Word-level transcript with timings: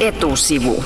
Etusivu. 0.00 0.84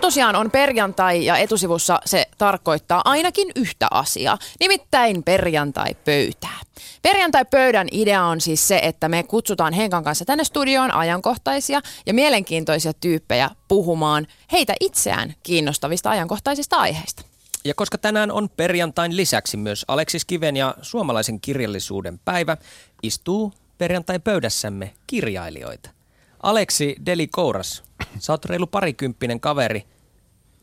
Tosiaan 0.00 0.36
on 0.36 0.50
perjantai 0.50 1.24
ja 1.24 1.36
etusivussa 1.36 1.98
se 2.04 2.26
tarkoittaa 2.38 3.02
ainakin 3.04 3.52
yhtä 3.56 3.88
asiaa, 3.90 4.38
nimittäin 4.60 5.22
perjantai-pöytää. 5.22 6.60
Perjantai-pöydän 7.02 7.88
idea 7.90 8.24
on 8.24 8.40
siis 8.40 8.68
se, 8.68 8.80
että 8.82 9.08
me 9.08 9.22
kutsutaan 9.22 9.72
Henkan 9.72 10.04
kanssa 10.04 10.24
tänne 10.24 10.44
studioon 10.44 10.94
ajankohtaisia 10.94 11.80
ja 12.06 12.14
mielenkiintoisia 12.14 12.92
tyyppejä 12.92 13.50
puhumaan 13.68 14.26
heitä 14.52 14.74
itseään 14.80 15.34
kiinnostavista 15.42 16.10
ajankohtaisista 16.10 16.76
aiheista. 16.76 17.22
Ja 17.64 17.74
koska 17.74 17.98
tänään 17.98 18.30
on 18.30 18.48
perjantain 18.48 19.16
lisäksi 19.16 19.56
myös 19.56 19.84
Aleksis 19.88 20.24
Kiven 20.24 20.56
ja 20.56 20.74
suomalaisen 20.82 21.40
kirjallisuuden 21.40 22.18
päivä, 22.18 22.56
istuu 23.02 23.52
perjantai-pöydässämme 23.78 24.94
kirjailijoita. 25.06 26.01
Aleksi 26.42 26.96
Deli 27.06 27.26
Kouras, 27.26 27.82
sä 28.18 28.32
oot 28.32 28.44
reilu 28.44 28.66
parikymppinen 28.66 29.40
kaveri, 29.40 29.84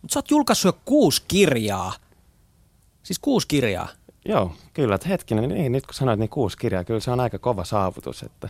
mutta 0.02 0.14
sä 0.14 0.20
oot 0.20 0.32
julkaissut 0.32 0.76
jo 0.76 0.82
kuusi 0.86 1.24
kirjaa. 1.28 1.94
Siis 3.04 3.20
kuusi 3.20 3.48
kirjaa. 3.48 3.88
Joo, 4.26 4.52
kyllä. 4.74 4.96
Että 4.96 5.08
hetkinen, 5.08 5.50
niin, 5.50 5.72
nyt 5.72 5.86
kun 5.86 5.94
sanoit 5.94 6.20
niin 6.20 6.30
kuusi 6.30 6.58
kirjaa, 6.58 6.84
kyllä 6.84 7.00
se 7.00 7.12
on 7.12 7.20
aika 7.20 7.40
kova 7.40 7.64
saavutus. 7.64 8.24
Että, 8.24 8.50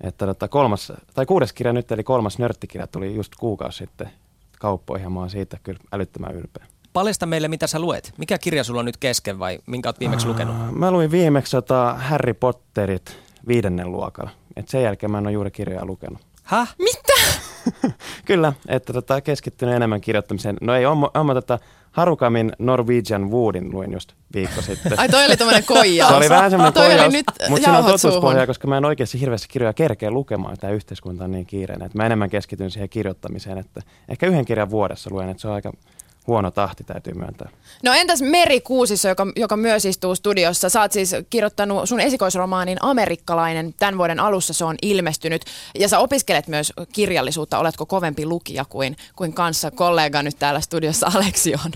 että 0.00 0.26
tota, 0.26 0.48
kolmas, 0.48 0.92
tai 1.14 1.26
kuudes 1.26 1.52
kirja 1.52 1.72
nyt, 1.72 1.92
eli 1.92 2.04
kolmas 2.04 2.38
nörttikirja 2.38 2.86
tuli 2.86 3.14
just 3.14 3.32
kuukausi 3.34 3.78
sitten 3.78 4.10
kauppoihin 4.58 5.04
ja 5.04 5.10
mä 5.10 5.20
oon 5.20 5.30
siitä 5.30 5.58
kyllä 5.62 5.80
älyttömän 5.92 6.34
ylpeä. 6.34 6.66
Paljasta 6.92 7.26
meille, 7.26 7.48
mitä 7.48 7.66
sä 7.66 7.78
luet. 7.78 8.14
Mikä 8.18 8.38
kirja 8.38 8.64
sulla 8.64 8.80
on 8.80 8.86
nyt 8.86 8.96
kesken 8.96 9.38
vai 9.38 9.58
minkä 9.66 9.88
oot 9.88 10.00
viimeksi 10.00 10.26
lukenut? 10.26 10.56
Mä 10.72 10.90
luin 10.90 11.10
viimeksi 11.10 11.56
tota 11.56 11.94
Harry 11.98 12.34
Potterit 12.34 13.18
viidennen 13.48 13.92
luokalla. 13.92 14.30
Et 14.56 14.68
sen 14.68 14.82
jälkeen 14.82 15.10
mä 15.10 15.18
en 15.18 15.26
ole 15.26 15.32
juuri 15.32 15.50
kirjoja 15.50 15.84
lukenut. 15.84 16.20
Häh? 16.46 16.74
Mitä? 16.78 17.12
Kyllä, 18.24 18.52
että 18.68 18.92
tota, 18.92 19.20
keskittynyt 19.20 19.74
enemmän 19.74 20.00
kirjoittamiseen. 20.00 20.56
No 20.60 20.74
ei, 20.74 20.86
on, 20.86 21.10
on 21.14 21.26
tota 21.34 21.58
Harukamin 21.90 22.52
Norwegian 22.58 23.30
Woodin 23.30 23.70
luin 23.72 23.92
just 23.92 24.12
viikko 24.34 24.62
sitten. 24.62 24.98
Ai 24.98 25.08
toi 25.08 25.26
oli 25.26 25.36
tämmönen 25.36 25.64
koijaus. 25.64 26.10
Se 26.12 26.16
oli 26.16 26.28
vähän 26.28 26.50
semmoinen 26.50 26.72
toi 26.72 26.86
koijaus, 26.86 27.12
nyt 27.12 27.26
mutta 27.48 27.64
siinä 27.64 27.78
on 27.78 27.84
totuuspohjaa, 27.84 28.32
suuhun. 28.32 28.46
koska 28.46 28.68
mä 28.68 28.76
en 28.76 28.84
oikeasti 28.84 29.20
hirveästi 29.20 29.48
kirjoja 29.48 29.72
kerkeä 29.72 30.10
lukemaan. 30.10 30.56
Tämä 30.56 30.72
yhteiskunta 30.72 31.24
on 31.24 31.30
niin 31.30 31.46
kiireinen, 31.46 31.86
että 31.86 31.98
mä 31.98 32.06
enemmän 32.06 32.30
keskityn 32.30 32.70
siihen 32.70 32.88
kirjoittamiseen. 32.88 33.58
Että 33.58 33.80
ehkä 34.08 34.26
yhden 34.26 34.44
kirjan 34.44 34.70
vuodessa 34.70 35.10
luen, 35.12 35.28
että 35.28 35.40
se 35.40 35.48
on 35.48 35.54
aika 35.54 35.72
huono 36.26 36.50
tahti, 36.50 36.84
täytyy 36.84 37.14
myöntää. 37.14 37.48
No 37.82 37.92
entäs 37.92 38.22
Meri 38.22 38.60
Kuusisso, 38.60 39.08
joka, 39.08 39.26
joka 39.36 39.56
myös 39.56 39.84
istuu 39.84 40.14
studiossa? 40.14 40.68
Sä 40.68 40.80
oot 40.80 40.92
siis 40.92 41.14
kirjoittanut 41.30 41.88
sun 41.88 42.00
esikoisromaanin 42.00 42.78
Amerikkalainen. 42.80 43.74
Tämän 43.78 43.98
vuoden 43.98 44.20
alussa 44.20 44.52
se 44.52 44.64
on 44.64 44.76
ilmestynyt. 44.82 45.44
Ja 45.78 45.88
sä 45.88 45.98
opiskelet 45.98 46.48
myös 46.48 46.72
kirjallisuutta. 46.92 47.58
Oletko 47.58 47.86
kovempi 47.86 48.26
lukija 48.26 48.64
kuin, 48.64 48.96
kuin 49.16 49.32
kanssa 49.32 49.70
kollega 49.70 50.22
nyt 50.22 50.38
täällä 50.38 50.60
studiossa 50.60 51.10
Aleksi 51.14 51.54
on? 51.54 51.72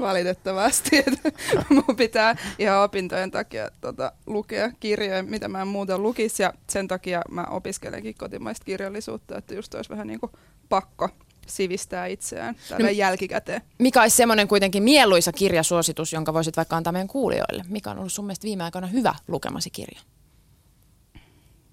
valitettavasti. 0.00 0.96
että 1.06 1.32
Mun 1.70 1.96
pitää 1.96 2.36
ihan 2.58 2.82
opintojen 2.82 3.30
takia 3.30 3.70
tota, 3.80 4.12
lukea 4.26 4.70
kirjoja, 4.80 5.22
mitä 5.22 5.48
mä 5.48 5.60
en 5.62 5.68
muuten 5.68 6.02
lukisi. 6.02 6.42
Ja 6.42 6.52
sen 6.70 6.88
takia 6.88 7.22
mä 7.30 7.44
opiskelenkin 7.50 8.14
kotimaista 8.18 8.64
kirjallisuutta, 8.64 9.38
että 9.38 9.54
just 9.54 9.74
olisi 9.74 9.90
vähän 9.90 10.06
niin 10.06 10.20
kuin 10.20 10.32
pakko 10.68 11.08
sivistää 11.46 12.06
itseään 12.06 12.56
tällä 12.68 12.86
No- 12.86 12.90
jälkikäteen. 12.90 13.62
Mikä 13.78 14.02
olisi 14.02 14.16
semmoinen 14.16 14.48
kuitenkin 14.48 14.82
mieluisa 14.82 15.32
kirjasuositus, 15.32 16.12
jonka 16.12 16.34
voisit 16.34 16.56
vaikka 16.56 16.76
antaa 16.76 16.92
meidän 16.92 17.08
kuulijoille? 17.08 17.64
Mikä 17.68 17.90
on 17.90 17.98
ollut 17.98 18.12
sun 18.12 18.24
mielestä 18.24 18.44
viime 18.44 18.64
aikoina 18.64 18.86
hyvä 18.86 19.14
lukemasi 19.28 19.70
kirja? 19.70 20.00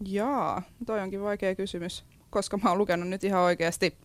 Jaa, 0.06 0.62
toi 0.86 1.02
onkin 1.02 1.22
vaikea 1.22 1.56
kysymys, 1.56 2.04
koska 2.30 2.58
mä 2.58 2.70
oon 2.70 2.78
lukenut 2.78 3.10
nyt 3.10 3.24
ihan 3.24 3.42
oikeasti 3.42 3.98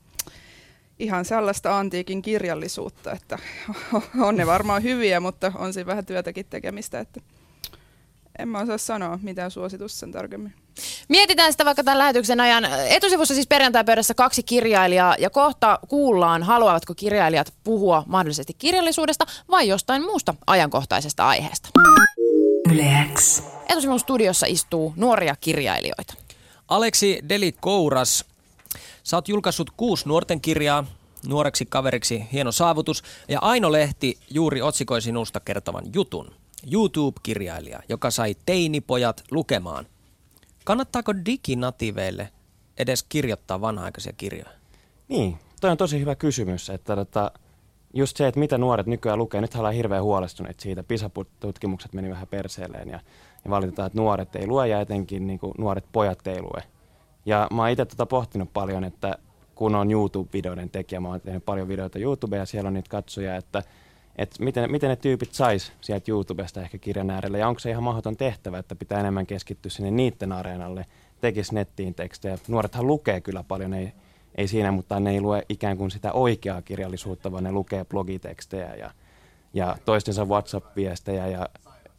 ihan 0.99 1.25
sellaista 1.25 1.79
antiikin 1.79 2.23
kirjallisuutta, 2.23 3.13
että 3.13 3.39
on 4.21 4.37
ne 4.37 4.47
varmaan 4.47 4.83
hyviä, 4.83 5.21
mutta 5.21 5.53
on 5.55 5.73
siinä 5.73 5.87
vähän 5.87 6.07
työtäkin 6.07 6.47
tekemistä, 6.51 7.01
että 7.01 7.21
en 8.39 8.49
mä 8.49 8.59
osaa 8.59 8.79
sanoa 8.79 9.19
mitään 9.23 9.51
suositusta 9.51 9.99
sen 9.99 10.13
tarkemmin. 10.13 10.55
Mietitään 11.09 11.53
sitä 11.53 11.65
vaikka 11.65 11.85
tämän 11.85 11.99
lähetyksen 11.99 12.41
ajan. 12.41 12.65
Etusivussa 12.89 13.35
siis 13.35 13.47
perjantai-pöydässä 13.47 14.15
kaksi 14.15 14.43
kirjailijaa 14.43 15.17
ja 15.19 15.31
kohta 15.31 15.79
kuullaan, 15.89 16.43
haluavatko 16.43 16.95
kirjailijat 16.95 17.53
puhua 17.65 18.05
mahdollisesti 18.07 18.55
kirjallisuudesta 18.55 19.27
vai 19.51 19.69
jostain 19.69 20.03
muusta 20.03 20.35
ajankohtaisesta 20.47 21.29
aiheesta. 21.29 21.69
Yleäks. 22.73 23.43
Etusivun 23.69 24.01
studiossa 24.01 24.47
istuu 24.47 24.93
nuoria 24.97 25.37
kirjailijoita. 25.41 26.15
Aleksi 26.69 27.21
Deli 27.29 27.53
Kouras, 27.53 28.25
sä 29.03 29.17
oot 29.17 29.29
julkaissut 29.29 29.71
kuusi 29.71 30.09
nuorten 30.09 30.41
kirjaa, 30.41 30.85
nuoreksi 31.27 31.67
kaveriksi 31.67 32.25
hieno 32.33 32.53
saavutus, 32.53 33.03
ja 33.29 33.39
Aino 33.43 33.73
Lehti 33.73 34.19
juuri 34.31 34.63
otsikoi 34.63 35.03
sinusta 35.03 35.41
kertovan 35.41 35.85
jutun. 35.95 36.35
YouTube-kirjailija, 36.73 37.81
joka 37.89 38.11
sai 38.11 38.37
teinipojat 38.47 39.25
lukemaan. 39.31 39.87
Kannattaako 40.65 41.15
diginatiiveille 41.25 42.29
edes 42.79 43.03
kirjoittaa 43.03 43.61
vanha-aikaisia 43.61 44.13
kirjoja? 44.13 44.51
Niin, 45.09 45.39
toi 45.61 45.71
on 45.71 45.77
tosi 45.77 46.01
hyvä 46.01 46.15
kysymys, 46.15 46.71
että 46.71 46.97
tota, 46.97 47.31
just 47.95 48.17
se, 48.17 48.27
että 48.27 48.41
mitä 48.41 48.59
nuoret 48.59 48.87
nykyään 48.87 49.19
lukee, 49.19 49.41
nyt 49.41 49.55
ollaan 49.55 49.75
hirveän 49.75 50.03
huolestuneet 50.03 50.61
siitä. 50.61 50.83
PISA-tutkimukset 50.83 51.93
meni 51.93 52.11
vähän 52.11 52.29
perseelleen 52.29 52.89
ja, 52.89 53.01
ja 53.45 53.51
valitetaan, 53.51 53.87
että 53.87 53.99
nuoret 53.99 54.37
ei 54.37 54.47
lue 54.47 54.69
ja 54.69 54.81
etenkin 54.81 55.27
niin 55.27 55.39
kuin, 55.39 55.53
nuoret 55.59 55.85
pojat 55.93 56.27
ei 56.27 56.43
lue. 56.43 56.63
Ja 57.27 57.49
mä 57.53 57.63
oon 57.63 57.71
itse 57.71 57.85
tota 57.85 58.07
pohtinut 58.07 58.53
paljon, 58.53 58.85
että 58.85 59.19
kun 59.55 59.75
on 59.75 59.91
YouTube-videoiden 59.91 60.71
tekijä, 60.71 61.01
mä 61.01 61.09
oon 61.09 61.21
tehnyt 61.21 61.45
paljon 61.45 61.69
videoita 61.69 61.99
YouTubeen 61.99 62.41
ja 62.41 62.47
siellä 62.47 62.69
on 62.69 62.75
niitä 62.75 62.91
katsoja, 62.91 63.37
että, 63.37 63.63
että 64.19 64.45
miten, 64.45 64.71
miten 64.71 64.91
ne 64.91 64.97
tyypit 64.97 65.33
sais 65.33 65.73
sieltä 65.81 66.11
YouTubesta 66.11 66.61
ehkä 66.61 66.79
kirjan 66.79 67.11
äärelle 67.11 67.39
ja 67.39 67.49
onko 67.49 67.59
se 67.59 67.71
ihan 67.71 67.83
mahdoton 67.83 68.17
tehtävä, 68.17 68.59
että 68.59 68.75
pitää 68.75 69.01
enemmän 69.01 69.27
keskittyä 69.27 69.71
sinne 69.71 69.91
niiden 69.91 70.33
areenalle, 70.33 70.87
tekisi 71.21 71.55
nettiin 71.55 71.95
tekstejä. 71.95 72.39
Nuorethan 72.49 72.87
lukee 72.87 73.21
kyllä 73.21 73.45
paljon, 73.49 73.75
ei, 73.75 73.93
ei 74.35 74.49
siinä, 74.49 74.73
mutta 74.73 75.01
ne 75.01 75.11
ei 75.11 75.21
lue 75.21 75.43
ikään 75.49 75.77
kuin 75.77 75.91
sitä 75.91 76.13
oikeaa 76.13 76.63
kirjallisuutta, 76.63 77.33
vaan 77.33 77.45
ne 77.45 77.53
lukee 77.53 77.85
blogitekstejä 77.85 78.75
ja, 78.75 78.91
ja 79.55 79.77
toistensa 79.85 80.25
WhatsApp-viestejä. 80.25 81.27
Ja, 81.27 81.49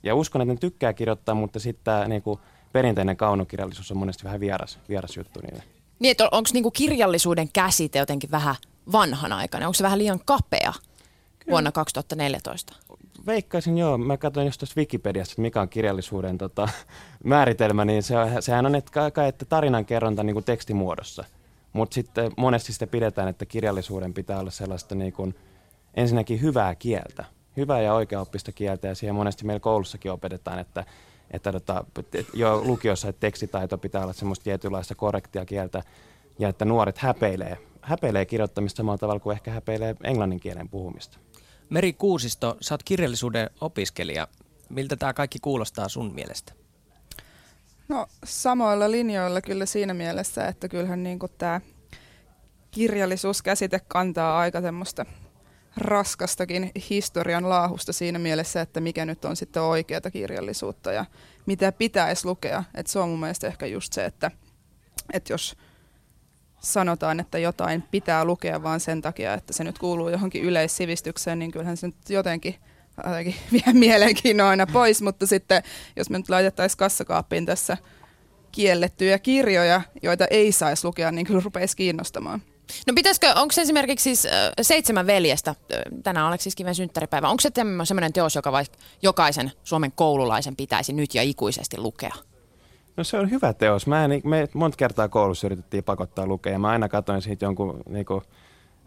ja 0.03 0.15
uskon, 0.15 0.41
että 0.41 0.53
ne 0.53 0.57
tykkää 0.59 0.93
kirjoittaa, 0.93 1.35
mutta 1.35 1.59
sitten 1.59 1.83
tämä 1.83 2.07
niinku, 2.07 2.39
perinteinen 2.71 3.17
kaunokirjallisuus 3.17 3.91
on 3.91 3.97
monesti 3.97 4.23
vähän 4.23 4.39
vieras, 4.39 4.79
vieras 4.89 5.17
juttu 5.17 5.39
niille. 5.39 5.63
Niin, 5.99 6.15
onko 6.31 6.49
niinku 6.53 6.71
kirjallisuuden 6.71 7.49
käsite 7.53 7.99
jotenkin 7.99 8.31
vähän 8.31 8.55
vanhanaikainen? 8.91 9.67
Onko 9.67 9.73
se 9.73 9.83
vähän 9.83 9.99
liian 9.99 10.19
kapea 10.25 10.73
vuonna 11.49 11.71
2014? 11.71 12.75
Veikkaisin 13.25 13.77
joo, 13.77 13.97
mä 13.97 14.17
katsoin 14.17 14.45
just 14.45 14.59
tuossa 14.59 14.77
Wikipediassa, 14.77 15.31
että 15.31 15.41
mikä 15.41 15.61
on 15.61 15.69
kirjallisuuden 15.69 16.37
tota, 16.37 16.69
määritelmä, 17.23 17.85
niin 17.85 18.03
se, 18.03 18.15
sehän 18.39 18.65
on 18.65 18.75
että 18.75 19.11
kai, 19.11 19.27
että 19.29 19.45
tarinan 19.45 19.85
kerronta 19.85 20.23
niin 20.23 20.33
kuin 20.33 20.45
tekstimuodossa. 20.45 21.23
Mutta 21.73 21.93
sitten 21.93 22.31
monesti 22.37 22.73
sitä 22.73 22.87
pidetään, 22.87 23.27
että 23.27 23.45
kirjallisuuden 23.45 24.13
pitää 24.13 24.39
olla 24.39 24.51
sellaista 24.51 24.95
niin 24.95 25.13
kuin, 25.13 25.35
ensinnäkin 25.93 26.41
hyvää 26.41 26.75
kieltä, 26.75 27.25
hyvää 27.57 27.81
ja 27.81 27.93
oikeaoppista 27.93 28.51
kieltä, 28.51 28.87
ja 28.87 28.95
siihen 28.95 29.15
monesti 29.15 29.45
meillä 29.45 29.59
koulussakin 29.59 30.11
opetetaan, 30.11 30.59
että, 30.59 30.85
että 31.31 31.51
tota, 31.51 31.85
jo 32.33 32.61
lukiossa 32.63 33.09
että 33.09 33.19
tekstitaito 33.19 33.77
pitää 33.77 34.03
olla 34.03 34.13
semmoista 34.13 34.43
tietynlaista 34.43 34.95
korrektia 34.95 35.45
kieltä, 35.45 35.83
ja 36.39 36.49
että 36.49 36.65
nuoret 36.65 36.97
häpeilee, 36.97 37.57
häpeilee 37.81 38.25
kirjoittamista 38.25 38.77
samalla 38.77 38.97
tavalla 38.97 39.19
kuin 39.19 39.33
ehkä 39.33 39.51
häpeilee 39.51 39.95
englannin 40.03 40.39
kielen 40.39 40.69
puhumista. 40.69 41.17
Meri 41.69 41.93
Kuusisto, 41.93 42.57
sä 42.61 42.73
oot 42.73 42.83
kirjallisuuden 42.83 43.49
opiskelija. 43.61 44.27
Miltä 44.69 44.95
tämä 44.95 45.13
kaikki 45.13 45.39
kuulostaa 45.39 45.89
sun 45.89 46.13
mielestä? 46.13 46.53
No 47.87 48.07
samoilla 48.23 48.91
linjoilla 48.91 49.41
kyllä 49.41 49.65
siinä 49.65 49.93
mielessä, 49.93 50.47
että 50.47 50.67
kyllähän 50.67 51.03
niin 51.03 51.19
tämä 51.37 51.61
kirjallisuuskäsite 52.71 53.79
kantaa 53.87 54.39
aika 54.39 54.61
semmoista 54.61 55.05
raskastakin 55.77 56.71
historian 56.89 57.49
laahusta 57.49 57.93
siinä 57.93 58.19
mielessä, 58.19 58.61
että 58.61 58.79
mikä 58.79 59.05
nyt 59.05 59.25
on 59.25 59.35
sitten 59.35 59.63
oikeata 59.63 60.11
kirjallisuutta 60.11 60.91
ja 60.91 61.05
mitä 61.45 61.71
pitäisi 61.71 62.25
lukea. 62.25 62.63
Et 62.75 62.87
se 62.87 62.99
on 62.99 63.09
mun 63.09 63.19
mielestä 63.19 63.47
ehkä 63.47 63.65
just 63.65 63.93
se, 63.93 64.05
että, 64.05 64.31
että 65.13 65.33
jos 65.33 65.55
sanotaan, 66.59 67.19
että 67.19 67.37
jotain 67.37 67.83
pitää 67.91 68.25
lukea 68.25 68.63
vaan 68.63 68.79
sen 68.79 69.01
takia, 69.01 69.33
että 69.33 69.53
se 69.53 69.63
nyt 69.63 69.79
kuuluu 69.79 70.09
johonkin 70.09 70.43
yleissivistykseen, 70.43 71.39
niin 71.39 71.51
kyllähän 71.51 71.77
se 71.77 71.87
nyt 71.87 72.09
jotenkin 72.09 72.55
jotenkin 73.07 73.35
vie 73.51 73.73
mielenkiinnon 73.73 74.47
aina 74.47 74.67
pois, 74.67 75.01
mutta 75.01 75.27
sitten 75.27 75.63
jos 75.95 76.09
me 76.09 76.17
nyt 76.17 76.29
laitettaisiin 76.29 76.77
kassakaappiin 76.77 77.45
tässä 77.45 77.77
kiellettyjä 78.51 79.19
kirjoja, 79.19 79.81
joita 80.03 80.25
ei 80.29 80.51
saisi 80.51 80.85
lukea, 80.85 81.11
niin 81.11 81.25
kyllä 81.25 81.41
rupeisi 81.43 81.77
kiinnostamaan. 81.77 82.41
No 82.87 82.93
pitäisikö, 82.95 83.33
onko 83.35 83.51
se 83.51 83.61
esimerkiksi 83.61 84.03
siis 84.03 84.25
äh, 84.25 84.31
Seitsemän 84.61 85.07
veljestä, 85.07 85.55
tänään 86.03 86.25
Aleksis 86.25 86.55
Kiven 86.55 86.75
synttäripäivä, 86.75 87.29
onko 87.29 87.41
se 87.41 87.51
semmoinen 87.83 88.13
teos, 88.13 88.35
joka 88.35 88.51
vaikka 88.51 88.77
jokaisen 89.01 89.51
Suomen 89.63 89.91
koululaisen 89.91 90.55
pitäisi 90.55 90.93
nyt 90.93 91.15
ja 91.15 91.21
ikuisesti 91.23 91.77
lukea? 91.77 92.13
No 92.99 93.03
se 93.03 93.17
on 93.17 93.31
hyvä 93.31 93.53
teos. 93.53 93.87
Mä 93.87 94.05
en, 94.05 94.21
me 94.23 94.47
monta 94.53 94.77
kertaa 94.77 95.09
koulussa 95.09 95.47
yritettiin 95.47 95.83
pakottaa 95.83 96.27
lukea 96.27 96.59
mä 96.59 96.67
aina 96.67 96.89
katsoin 96.89 97.21
siitä 97.21 97.45
jonkun 97.45 97.81
niinku, 97.89 98.23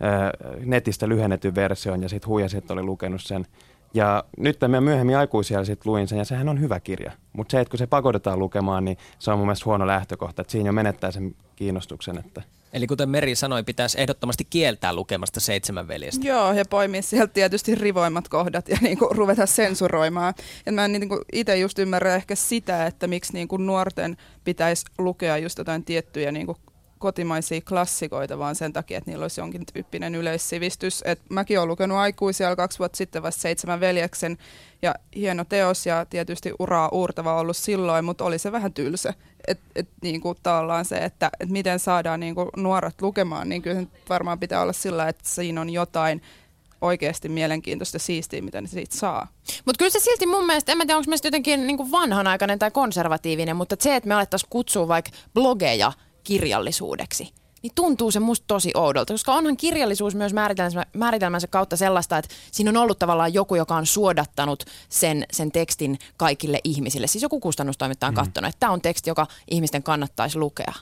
ää, 0.00 0.31
netistä 0.64 1.09
lyhennetyn 1.09 1.55
version 1.55 2.03
ja 2.03 2.09
sitten 2.09 2.29
huijasin, 2.29 2.59
että 2.59 2.73
oli 2.73 2.82
lukenut 2.82 3.23
sen. 3.23 3.47
Ja 3.94 4.25
nyt 4.39 4.59
mä 4.69 4.81
myöhemmin 4.81 5.17
aikuisia 5.17 5.65
sitten 5.65 5.93
luin 5.93 6.09
sen 6.09 6.19
ja 6.19 6.25
sehän 6.25 6.49
on 6.49 6.61
hyvä 6.61 6.81
kirja. 6.81 7.12
Mutta 7.33 7.53
se, 7.53 7.61
että 7.61 7.71
kun 7.71 7.79
se 7.79 7.87
pakotetaan 7.87 8.39
lukemaan, 8.39 8.85
niin 8.85 8.99
se 9.19 9.31
on 9.31 9.39
mun 9.39 9.47
mielestä 9.47 9.65
huono 9.65 9.87
lähtökohta. 9.87 10.43
Että 10.43 10.53
siinä 10.53 10.69
jo 10.69 10.73
menettää 10.73 11.11
sen 11.11 11.35
kiinnostuksen. 11.56 12.19
Että 12.19 12.43
Eli 12.73 12.87
kuten 12.87 13.09
Meri 13.09 13.35
sanoi, 13.35 13.62
pitäisi 13.62 14.00
ehdottomasti 14.00 14.44
kieltää 14.50 14.94
lukemasta 14.94 15.41
seitsemän 15.41 15.89
veljestä. 15.89 16.29
Joo, 16.29 16.53
ja 16.53 16.65
poimia 16.71 17.03
sieltä 17.03 17.33
tietysti 17.33 17.75
rivoimmat 17.75 18.29
kohdat 18.29 18.69
ja 18.69 18.79
niinku 18.83 19.09
ruveta 19.11 19.47
sensuroimaan. 19.47 20.35
Ja 20.67 20.73
mä 20.73 20.85
en 20.85 20.93
niinku 20.93 21.21
itse 21.33 21.56
just 21.56 21.79
ymmärrä 21.79 22.15
ehkä 22.15 22.35
sitä, 22.35 22.87
että 22.87 23.06
miksi 23.06 23.33
niinku 23.33 23.56
nuorten 23.56 24.17
pitäisi 24.44 24.87
lukea 24.99 25.39
just 25.39 25.59
jotain 25.59 25.85
tiettyjä 25.85 26.33
niinku 26.33 26.56
kotimaisia 27.02 27.60
klassikoita, 27.60 28.38
vaan 28.38 28.54
sen 28.54 28.72
takia, 28.72 28.99
että 28.99 29.10
niillä 29.10 29.25
olisi 29.25 29.40
jonkin 29.40 29.66
tyyppinen 29.72 30.14
yleissivistys. 30.14 31.02
Et 31.06 31.20
mäkin 31.28 31.58
olen 31.58 31.69
lukenut 31.69 31.99
aikuisia 31.99 32.56
kaksi 32.56 32.78
vuotta 32.78 32.96
sitten 32.96 33.22
vasta 33.22 33.40
seitsemän 33.40 33.81
veljeksen, 33.81 34.38
ja 34.82 34.94
hieno 35.16 35.44
teos 35.44 35.87
ja 35.87 36.06
tietysti 36.10 36.52
uraa 36.58 36.88
uurtava 36.93 37.40
ollut 37.40 37.56
silloin, 37.56 38.04
mutta 38.04 38.25
oli 38.25 38.38
se 38.38 38.52
vähän 38.52 38.72
tylsä. 38.72 39.14
Et, 39.49 39.58
et, 39.76 39.88
niin 40.02 40.20
kuin 40.20 40.38
tavallaan 40.43 40.84
se, 40.84 40.96
että 40.96 41.31
et 41.40 41.49
miten 41.49 41.78
saadaan 41.78 42.20
niin 42.20 42.34
kuin 42.34 42.49
nuoret 42.56 43.02
lukemaan, 43.02 43.48
niin 43.48 43.62
kyllä 43.62 43.82
varmaan 44.08 44.38
pitää 44.38 44.62
olla 44.62 44.72
sillä, 44.72 45.08
että 45.08 45.28
siinä 45.28 45.60
on 45.60 45.70
jotain 45.70 46.22
oikeasti 46.81 47.28
mielenkiintoista 47.28 47.98
siistiä, 47.98 48.43
mitä 48.43 48.60
ne 48.60 48.69
siitä 48.69 48.96
saa. 48.96 49.28
Mutta 49.64 49.78
kyllä 49.78 49.90
se 49.90 50.00
silti 50.00 50.26
mun 50.26 50.46
mielestä, 50.46 50.72
en 50.72 50.78
mä 50.78 50.84
tiedä 50.84 50.96
onko 50.96 51.08
mielestä 51.08 51.26
jotenkin 51.26 51.66
niin 51.66 51.90
vanhanaikainen 51.90 52.58
tai 52.58 52.70
konservatiivinen, 52.70 53.56
mutta 53.56 53.76
se, 53.81 53.96
että 53.96 54.08
me 54.08 54.14
alettaisiin 54.14 54.50
kutsua 54.50 54.88
vaikka 54.88 55.10
blogeja 55.34 55.93
kirjallisuudeksi, 56.24 57.32
niin 57.62 57.72
tuntuu 57.74 58.10
se 58.10 58.20
musta 58.20 58.44
tosi 58.46 58.70
oudolta, 58.74 59.14
koska 59.14 59.34
onhan 59.34 59.56
kirjallisuus 59.56 60.14
myös 60.14 60.32
määritelmänsä, 60.32 60.86
määritelmänsä 60.92 61.46
kautta 61.46 61.76
sellaista, 61.76 62.19
että 62.19 62.34
siinä 62.52 62.70
on 62.70 62.76
ollut 62.76 62.98
tavallaan 62.98 63.34
joku, 63.34 63.54
joka 63.54 63.76
on 63.76 63.86
suodattanut 63.86 64.64
sen, 64.88 65.26
sen 65.32 65.52
tekstin 65.52 65.98
kaikille 66.16 66.60
ihmisille. 66.64 67.06
Siis 67.06 67.22
joku 67.22 67.40
kustannustoimittaja 67.40 68.08
on 68.08 68.14
mm. 68.14 68.16
katsonut, 68.16 68.48
että 68.48 68.60
tämä 68.60 68.72
on 68.72 68.80
teksti, 68.80 69.10
joka 69.10 69.26
ihmisten 69.50 69.82
kannattaisi 69.82 70.38
lukea. 70.38 70.72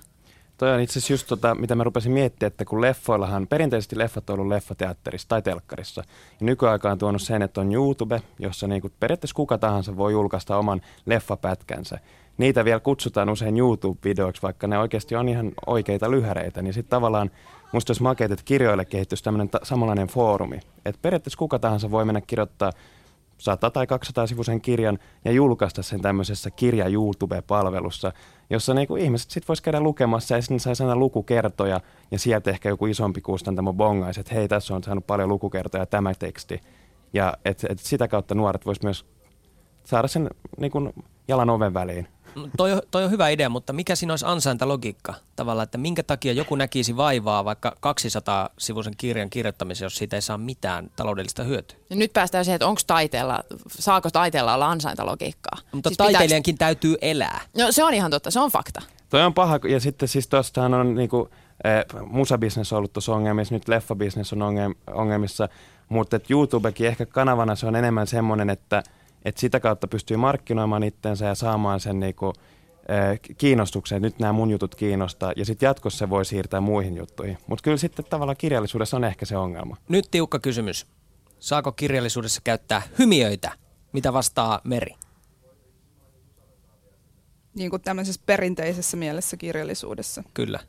Toi 0.60 0.74
on 0.74 0.80
itse 0.80 0.98
asiassa 0.98 1.12
just 1.12 1.26
tota, 1.26 1.54
mitä 1.54 1.74
mä 1.74 1.84
rupesin 1.84 2.12
miettimään, 2.12 2.50
että 2.50 2.64
kun 2.64 2.80
leffoillahan, 2.80 3.46
perinteisesti 3.46 3.98
leffat 3.98 4.30
on 4.30 4.34
ollut 4.34 4.48
leffateatterissa 4.48 5.28
tai 5.28 5.42
telkkarissa. 5.42 6.02
Ja 6.40 6.46
nykyaikaan 6.46 6.92
on 6.92 6.98
tuonut 6.98 7.22
sen, 7.22 7.42
että 7.42 7.60
on 7.60 7.72
YouTube, 7.72 8.22
jossa 8.38 8.66
niinku 8.66 8.90
periaatteessa 9.00 9.34
kuka 9.34 9.58
tahansa 9.58 9.96
voi 9.96 10.12
julkaista 10.12 10.56
oman 10.56 10.80
leffapätkänsä 11.06 11.98
niitä 12.38 12.64
vielä 12.64 12.80
kutsutaan 12.80 13.28
usein 13.28 13.58
YouTube-videoiksi, 13.58 14.42
vaikka 14.42 14.66
ne 14.66 14.78
oikeasti 14.78 15.16
on 15.16 15.28
ihan 15.28 15.52
oikeita 15.66 16.10
lyhäreitä, 16.10 16.62
niin 16.62 16.74
sitten 16.74 16.90
tavallaan 16.90 17.30
musta 17.72 17.90
olisi 17.90 18.02
makeet, 18.02 18.30
että 18.30 18.44
kirjoille 18.44 18.84
kehittyisi 18.84 19.24
tämmöinen 19.24 19.48
ta- 19.48 19.60
samanlainen 19.62 20.08
foorumi. 20.08 20.60
Että 20.84 20.98
periaatteessa 21.02 21.38
kuka 21.38 21.58
tahansa 21.58 21.90
voi 21.90 22.04
mennä 22.04 22.20
kirjoittaa 22.20 22.72
100 23.40 23.70
tai 23.70 23.86
200 23.86 24.26
sivuisen 24.26 24.60
kirjan 24.60 24.98
ja 25.24 25.32
julkaista 25.32 25.82
sen 25.82 26.02
tämmöisessä 26.02 26.50
kirja 26.50 26.88
YouTube-palvelussa, 26.88 28.12
jossa 28.50 28.74
niinku 28.74 28.96
ihmiset 28.96 29.30
sitten 29.30 29.48
voisi 29.48 29.62
käydä 29.62 29.80
lukemassa 29.80 30.34
ja 30.34 30.42
sitten 30.42 30.60
saisi 30.60 30.82
aina 30.82 30.96
lukukertoja 30.96 31.80
ja 32.10 32.18
sieltä 32.18 32.50
ehkä 32.50 32.68
joku 32.68 32.86
isompi 32.86 33.20
kustantamo 33.20 33.72
bongaisi, 33.72 34.20
että 34.20 34.34
hei 34.34 34.48
tässä 34.48 34.74
on 34.74 34.82
saanut 34.82 35.06
paljon 35.06 35.28
lukukertoja 35.28 35.86
tämä 35.86 36.14
teksti. 36.14 36.60
Ja 37.12 37.34
et, 37.44 37.66
et 37.68 37.78
sitä 37.78 38.08
kautta 38.08 38.34
nuoret 38.34 38.66
voisivat 38.66 38.84
myös 38.84 39.06
saada 39.84 40.08
sen 40.08 40.30
niin 40.60 40.72
jalan 41.28 41.50
oven 41.50 41.74
väliin. 41.74 42.08
Toi, 42.56 42.70
toi 42.90 43.04
on 43.04 43.10
hyvä 43.10 43.28
idea, 43.28 43.48
mutta 43.48 43.72
mikä 43.72 43.94
siinä 43.94 44.12
olisi 44.12 44.24
ansaintalogiikka 44.28 45.14
tavallaan, 45.36 45.64
että 45.64 45.78
minkä 45.78 46.02
takia 46.02 46.32
joku 46.32 46.56
näkisi 46.56 46.96
vaivaa 46.96 47.44
vaikka 47.44 47.76
200 47.80 48.50
sivuisen 48.58 48.94
kirjan 48.96 49.30
kirjoittamiseen, 49.30 49.86
jos 49.86 49.96
siitä 49.96 50.16
ei 50.16 50.22
saa 50.22 50.38
mitään 50.38 50.90
taloudellista 50.96 51.42
hyötyä? 51.42 51.78
Ja 51.90 51.96
nyt 51.96 52.12
päästään 52.12 52.44
siihen, 52.44 52.56
että 52.56 52.66
onko 52.66 52.80
taiteella, 52.86 53.40
saako 53.68 54.10
taiteella 54.10 54.54
olla 54.54 54.70
ansaintalogiikkaa? 54.70 55.58
Mutta 55.72 55.88
siis 55.88 55.96
taiteilijankin 55.96 56.54
pitääkö... 56.54 56.74
täytyy 56.74 56.96
elää. 57.00 57.40
No 57.56 57.72
se 57.72 57.84
on 57.84 57.94
ihan 57.94 58.10
totta, 58.10 58.30
se 58.30 58.40
on 58.40 58.50
fakta. 58.50 58.82
Toi 59.08 59.22
on 59.22 59.34
paha, 59.34 59.58
ja 59.68 59.80
sitten 59.80 60.08
siis 60.08 60.28
tuostahan 60.28 60.74
on 60.74 60.94
niinku, 60.94 61.30
eh, 61.64 62.00
musabisnes 62.06 62.72
ollut 62.72 62.92
tuossa 62.92 63.12
ongelmissa, 63.12 63.54
nyt 63.54 63.68
leffabisnes 63.68 64.32
on 64.32 64.40
ongelmissa, 64.94 65.48
mutta 65.88 66.20
YouTubekin 66.28 66.86
ehkä 66.86 67.06
kanavana 67.06 67.56
se 67.56 67.66
on 67.66 67.76
enemmän 67.76 68.06
semmoinen, 68.06 68.50
että– 68.50 68.82
että 69.24 69.40
sitä 69.40 69.60
kautta 69.60 69.88
pystyy 69.88 70.16
markkinoimaan 70.16 70.82
itsensä 70.82 71.26
ja 71.26 71.34
saamaan 71.34 71.80
sen 71.80 72.00
niinku, 72.00 72.32
kiinnostuksen, 73.38 73.96
että 73.96 74.06
nyt 74.06 74.18
nämä 74.18 74.32
mun 74.32 74.50
jutut 74.50 74.74
kiinnostaa, 74.74 75.32
ja 75.36 75.44
sitten 75.44 75.66
jatkossa 75.66 75.98
se 75.98 76.10
voi 76.10 76.24
siirtää 76.24 76.60
muihin 76.60 76.96
juttuihin. 76.96 77.38
Mutta 77.46 77.62
kyllä 77.62 77.76
sitten 77.76 78.04
tavallaan 78.04 78.36
kirjallisuudessa 78.36 78.96
on 78.96 79.04
ehkä 79.04 79.26
se 79.26 79.36
ongelma. 79.36 79.76
Nyt 79.88 80.08
tiukka 80.10 80.38
kysymys. 80.38 80.86
Saako 81.38 81.72
kirjallisuudessa 81.72 82.40
käyttää 82.44 82.82
hymiöitä? 82.98 83.52
Mitä 83.92 84.12
vastaa 84.12 84.60
Meri? 84.64 84.94
Niin 87.54 87.70
kuin 87.70 87.82
tämmöisessä 87.82 88.20
perinteisessä 88.26 88.96
mielessä 88.96 89.36
kirjallisuudessa. 89.36 90.22
Kyllä. 90.34 90.60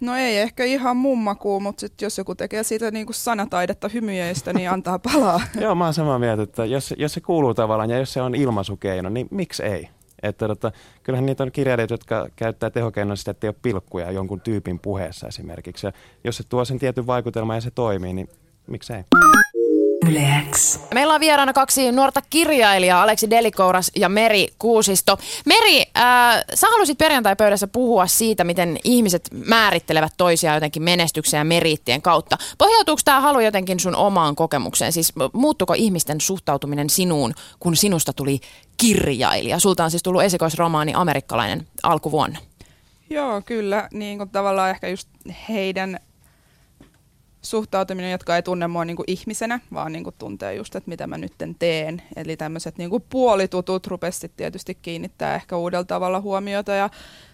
No 0.00 0.16
ei 0.16 0.38
ehkä 0.38 0.64
ihan 0.64 0.96
mummakuu, 0.96 1.60
mutta 1.60 1.80
sit 1.80 2.02
jos 2.02 2.18
joku 2.18 2.34
tekee 2.34 2.62
siitä 2.62 2.90
niinku 2.90 3.12
sanataidetta 3.12 3.88
hymyjeistä, 3.88 4.52
niin 4.52 4.70
antaa 4.70 4.98
palaa. 4.98 5.40
Joo, 5.60 5.74
mä 5.74 5.84
oon 5.84 5.94
samaa 5.94 6.18
mieltä, 6.18 6.42
että 6.42 6.64
jos, 6.64 6.94
jos 6.98 7.12
se 7.12 7.20
kuuluu 7.20 7.54
tavallaan 7.54 7.90
ja 7.90 7.98
jos 7.98 8.12
se 8.12 8.22
on 8.22 8.34
ilmaisukeino, 8.34 9.08
niin 9.08 9.28
miksi 9.30 9.62
ei? 9.62 9.88
Että 10.22 10.48
tota, 10.48 10.72
kyllähän 11.02 11.26
niitä 11.26 11.42
on 11.42 11.52
kirjailijoita, 11.52 11.94
jotka 11.94 12.28
käyttää 12.36 12.70
tehokeinoa 12.70 13.16
sitä, 13.16 13.30
että 13.30 13.46
ei 13.46 13.48
ole 13.48 13.56
pilkkuja 13.62 14.10
jonkun 14.10 14.40
tyypin 14.40 14.78
puheessa 14.78 15.28
esimerkiksi. 15.28 15.86
Ja 15.86 15.92
jos 16.24 16.36
se 16.36 16.44
tuo 16.48 16.64
sen 16.64 16.78
tietyn 16.78 17.06
vaikutelman 17.06 17.56
ja 17.56 17.60
se 17.60 17.70
toimii, 17.70 18.12
niin 18.12 18.28
miksei? 18.66 19.04
Yleäks. 20.10 20.80
Meillä 20.94 21.14
on 21.14 21.20
vieraana 21.20 21.52
kaksi 21.52 21.92
nuorta 21.92 22.22
kirjailijaa, 22.30 23.02
Aleksi 23.02 23.30
Delikouras 23.30 23.90
ja 23.96 24.08
Meri 24.08 24.48
Kuusisto. 24.58 25.18
Meri, 25.46 25.80
äh, 25.80 26.44
sä 26.54 26.66
halusit 26.66 26.98
perjantai-pöydässä 26.98 27.66
puhua 27.66 28.06
siitä, 28.06 28.44
miten 28.44 28.78
ihmiset 28.84 29.28
määrittelevät 29.46 30.12
toisiaan 30.16 30.56
jotenkin 30.56 30.82
menestyksen 30.82 31.38
ja 31.38 31.44
meriittien 31.44 32.02
kautta. 32.02 32.36
Pohjautuuko 32.58 33.00
tämä 33.04 33.20
halu 33.20 33.40
jotenkin 33.40 33.80
sun 33.80 33.96
omaan 33.96 34.36
kokemukseen? 34.36 34.92
Siis 34.92 35.12
muuttuko 35.32 35.74
ihmisten 35.76 36.20
suhtautuminen 36.20 36.90
sinuun, 36.90 37.34
kun 37.60 37.76
sinusta 37.76 38.12
tuli 38.12 38.40
kirjailija? 38.76 39.58
Sulta 39.58 39.84
on 39.84 39.90
siis 39.90 40.02
tullut 40.02 40.22
esikoisromaani 40.22 40.92
Amerikkalainen 40.94 41.66
alkuvuonna. 41.82 42.38
Joo, 43.10 43.42
kyllä. 43.42 43.88
Niin 43.92 44.18
kuin 44.18 44.30
tavallaan 44.30 44.70
ehkä 44.70 44.88
just 44.88 45.08
heidän 45.48 46.00
suhtautuminen, 47.50 48.10
jotka 48.10 48.36
ei 48.36 48.42
tunne 48.42 48.66
mua 48.66 48.84
niin 48.84 48.96
kuin 48.96 49.10
ihmisenä, 49.10 49.60
vaan 49.72 49.92
niin 49.92 50.04
kuin 50.04 50.14
tuntee 50.18 50.54
just, 50.54 50.76
että 50.76 50.88
mitä 50.90 51.06
mä 51.06 51.18
nyt 51.18 51.32
teen. 51.58 52.02
Eli 52.16 52.36
tämmöiset 52.36 52.78
niin 52.78 52.90
kuin 52.90 53.04
puolitutut 53.10 53.86
rupesi 53.86 54.32
tietysti 54.36 54.74
kiinnittää 54.74 55.34
ehkä 55.34 55.56
uudella 55.56 55.84
tavalla 55.84 56.20
huomiota 56.20 56.72
ja 56.72 56.90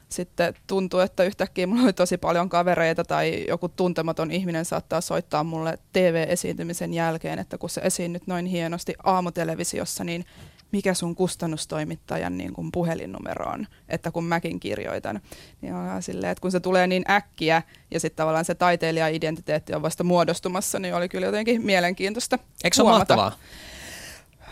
sitten 0.09 0.55
tuntuu, 0.67 1.01
että 1.01 1.25
yhtäkkiä 1.25 1.67
mulla 1.67 1.83
oli 1.83 1.93
tosi 1.93 2.19
paljon 2.19 2.49
kavereita 2.49 3.05
tai 3.05 3.45
joku 3.49 3.69
tuntematon 3.69 4.31
ihminen 4.31 4.65
saattaa 4.65 5.01
soittaa 5.01 5.45
mulle 5.45 5.79
TV-esiintymisen 5.93 6.95
jälkeen, 6.95 7.39
että 7.39 7.59
kun 7.59 7.71
se 7.71 7.81
esiinnyt 7.85 8.27
noin 8.27 8.47
hienosti 8.47 8.95
aamutelevisiossa, 9.05 10.05
niin 10.05 10.25
mikä 10.73 10.95
sun 10.95 11.15
kustannustoimittajan 11.15 12.39
niin 12.39 12.53
kuin 12.53 12.73
puhelinnumero 12.73 13.51
on, 13.51 13.67
että 13.89 14.11
kun 14.11 14.25
mäkin 14.25 14.61
kirjoitan. 14.61 15.21
Niin 15.61 15.75
on 15.75 16.03
silleen, 16.03 16.31
että 16.33 16.43
kun 16.43 16.53
se 16.53 16.61
tulee 16.61 16.87
niin 16.87 17.05
äkkiä 17.11 17.63
ja 17.91 18.01
sitten 18.01 18.17
tavallaan 18.17 18.45
se 18.45 18.55
taiteilija-identiteetti 18.55 19.75
on 19.75 19.83
vasta 19.83 20.05
muodostumassa, 20.05 20.79
niin 20.79 20.95
oli 20.95 21.09
kyllä 21.09 21.27
jotenkin 21.27 21.67
mielenkiintoista 21.67 22.39
Eikö 22.65 22.75
se 22.75 22.83
ole 22.83 22.91
mahtavaa? 22.91 23.33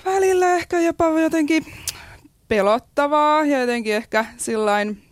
Välillä 0.04 0.54
ehkä 0.54 0.80
jopa 0.80 1.20
jotenkin 1.20 1.66
pelottavaa 2.48 3.44
ja 3.44 3.60
jotenkin 3.60 3.94
ehkä 3.94 4.24
sillain... 4.36 5.02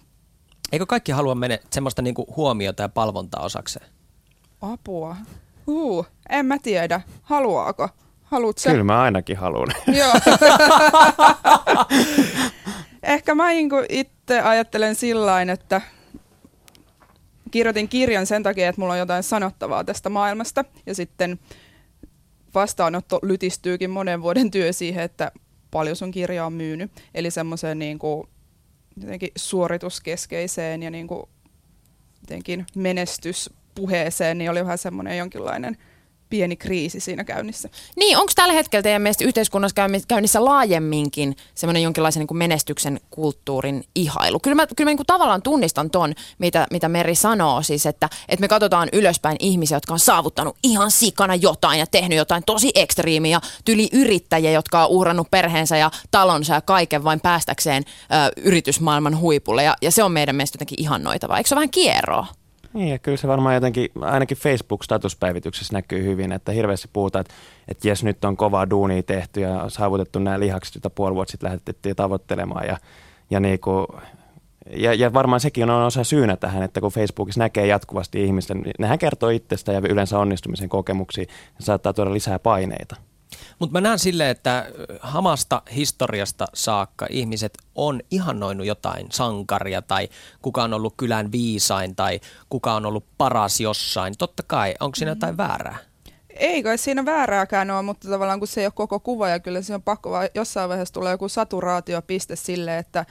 Eikö 0.72 0.86
kaikki 0.86 1.12
halua 1.12 1.34
mennä 1.34 1.58
semmoista 1.70 2.02
niinku 2.02 2.34
huomiota 2.36 2.82
ja 2.82 2.88
palvontaa 2.88 3.44
osakseen? 3.44 3.86
Apua. 4.62 5.16
Uh, 5.66 6.06
en 6.28 6.46
mä 6.46 6.58
tiedä. 6.58 7.00
Haluaako? 7.22 7.88
Haluatko 8.30 8.70
Kyllä 8.70 8.84
mä 8.84 9.02
ainakin 9.02 9.36
haluan. 9.36 9.68
Joo. 9.98 10.12
Ehkä 13.02 13.34
mä 13.34 13.48
niin 13.48 13.70
itse 13.88 14.40
ajattelen 14.40 14.94
sillä 14.94 15.42
että 15.42 15.80
kirjoitin 17.50 17.88
kirjan 17.88 18.26
sen 18.26 18.42
takia, 18.42 18.68
että 18.68 18.80
mulla 18.80 18.92
on 18.92 18.98
jotain 18.98 19.22
sanottavaa 19.22 19.84
tästä 19.84 20.08
maailmasta. 20.08 20.64
Ja 20.86 20.94
sitten 20.94 21.38
vastaanotto 22.54 23.18
lytistyykin 23.22 23.90
monen 23.90 24.22
vuoden 24.22 24.50
työ 24.50 24.72
siihen, 24.72 25.04
että 25.04 25.32
paljon 25.70 25.96
sun 25.96 26.10
kirja 26.10 26.46
on 26.46 26.52
myynyt. 26.52 26.90
Eli 27.14 27.30
semmoiseen 27.30 27.78
niin 27.78 27.98
kuin, 27.98 28.28
jotenkin 29.00 29.30
suorituskeskeiseen 29.36 30.82
ja 30.82 30.90
niin 30.90 31.06
kuin, 31.06 31.22
jotenkin 32.20 32.66
menestyspuheeseen, 32.76 34.38
niin 34.38 34.50
oli 34.50 34.62
vähän 34.64 34.78
semmoinen 34.78 35.18
jonkinlainen 35.18 35.76
pieni 36.30 36.56
kriisi 36.56 37.00
siinä 37.00 37.24
käynnissä. 37.24 37.68
Niin, 37.96 38.18
onko 38.18 38.32
tällä 38.34 38.54
hetkellä 38.54 38.82
teidän 38.82 39.02
mielestä 39.02 39.24
yhteiskunnassa 39.24 39.74
käynni- 39.74 40.04
käynnissä 40.08 40.44
laajemminkin 40.44 41.36
semmoinen 41.54 41.82
jonkinlaisen 41.82 42.20
niin 42.20 42.26
kuin 42.26 42.38
menestyksen 42.38 43.00
kulttuurin 43.10 43.84
ihailu? 43.94 44.40
Kyllä 44.40 44.54
mä, 44.54 44.66
kyllä 44.66 44.88
mä 44.88 44.90
niin 44.90 44.96
kuin 44.96 45.06
tavallaan 45.06 45.42
tunnistan 45.42 45.90
ton, 45.90 46.14
mitä, 46.38 46.66
mitä 46.70 46.88
Meri 46.88 47.14
sanoo, 47.14 47.62
siis 47.62 47.86
että, 47.86 48.08
että 48.28 48.40
me 48.40 48.48
katsotaan 48.48 48.88
ylöspäin 48.92 49.36
ihmisiä, 49.40 49.76
jotka 49.76 49.92
on 49.92 50.00
saavuttanut 50.00 50.56
ihan 50.62 50.90
sikana 50.90 51.34
jotain 51.34 51.78
ja 51.78 51.86
tehnyt 51.86 52.18
jotain 52.18 52.42
tosi 52.46 52.70
ekstriimiä, 52.74 53.40
tyli 53.64 53.88
yrittäjiä, 53.92 54.50
jotka 54.50 54.84
on 54.84 54.90
uhrannut 54.90 55.30
perheensä 55.30 55.76
ja 55.76 55.90
talonsa 56.10 56.54
ja 56.54 56.60
kaiken 56.60 57.04
vain 57.04 57.20
päästäkseen 57.20 57.84
ö, 57.86 58.32
yritysmaailman 58.36 59.18
huipulle 59.18 59.62
ja, 59.62 59.76
ja 59.82 59.90
se 59.90 60.02
on 60.02 60.12
meidän 60.12 60.36
mielestä 60.36 60.56
jotenkin 60.56 60.80
ihannoitavaa. 60.80 61.38
Eikö 61.38 61.48
se 61.48 61.54
ole 61.54 61.58
vähän 61.58 61.70
kierroa? 61.70 62.26
Niin, 62.72 62.88
ja 62.88 62.98
kyllä 62.98 63.16
se 63.16 63.28
varmaan 63.28 63.54
jotenkin, 63.54 63.88
ainakin 64.00 64.36
Facebook-statuspäivityksessä 64.36 65.72
näkyy 65.72 66.04
hyvin, 66.04 66.32
että 66.32 66.52
hirveästi 66.52 66.88
puhutaan, 66.92 67.20
että, 67.20 67.34
että 67.68 67.88
jes, 67.88 68.04
nyt 68.04 68.24
on 68.24 68.36
kovaa 68.36 68.70
duunia 68.70 69.02
tehty 69.02 69.40
ja 69.40 69.64
saavutettu 69.68 70.18
nämä 70.18 70.40
lihakset, 70.40 70.74
joita 70.74 70.90
puoli 70.90 71.14
vuotta 71.14 71.30
sitten 71.30 71.46
lähetettiin 71.46 71.96
tavoittelemaan. 71.96 72.66
Ja, 72.66 72.76
ja, 73.30 73.40
niin 73.40 73.60
kuin, 73.60 73.86
ja, 74.70 74.94
ja 74.94 75.12
varmaan 75.12 75.40
sekin 75.40 75.70
on 75.70 75.86
osa 75.86 76.04
syynä 76.04 76.36
tähän, 76.36 76.62
että 76.62 76.80
kun 76.80 76.92
Facebookissa 76.92 77.40
näkee 77.40 77.66
jatkuvasti 77.66 78.24
ihmisten, 78.24 78.62
nehän 78.78 78.98
kertoo 78.98 79.28
itsestä 79.28 79.72
ja 79.72 79.80
yleensä 79.88 80.18
onnistumisen 80.18 80.68
kokemuksia, 80.68 81.24
ja 81.58 81.64
saattaa 81.64 81.92
tuoda 81.92 82.12
lisää 82.12 82.38
paineita. 82.38 82.96
Mutta 83.58 83.72
mä 83.72 83.80
näen 83.80 83.98
silleen, 83.98 84.30
että 84.30 84.66
hamasta 85.00 85.62
historiasta 85.74 86.46
saakka 86.54 87.06
ihmiset 87.10 87.58
on 87.74 88.00
ihannoinut 88.10 88.66
jotain 88.66 89.06
sankaria 89.12 89.82
tai 89.82 90.08
kuka 90.42 90.62
on 90.62 90.74
ollut 90.74 90.94
kylän 90.96 91.32
viisain 91.32 91.96
tai 91.96 92.20
kuka 92.48 92.74
on 92.74 92.86
ollut 92.86 93.04
paras 93.18 93.60
jossain. 93.60 94.14
Totta 94.18 94.42
kai, 94.46 94.74
onko 94.80 94.96
siinä 94.96 95.10
jotain 95.10 95.36
väärää? 95.36 95.78
Ei 96.30 96.62
kai 96.62 96.78
siinä 96.78 97.04
väärääkään 97.04 97.70
ole, 97.70 97.82
mutta 97.82 98.08
tavallaan 98.08 98.38
kun 98.38 98.48
se 98.48 98.60
ei 98.60 98.66
ole 98.66 98.72
koko 98.76 99.00
kuva 99.00 99.28
ja 99.28 99.40
kyllä 99.40 99.62
se 99.62 99.74
on 99.74 99.82
pakko 99.82 100.10
vaan 100.10 100.28
jossain 100.34 100.68
vaiheessa 100.68 100.94
tulee 100.94 101.12
joku 101.12 101.28
saturaatiopiste 101.28 102.36
sille, 102.36 102.78
että 102.78 103.06